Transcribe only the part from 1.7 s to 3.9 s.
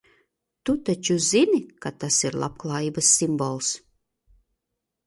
ka tas ir labklājības simbols?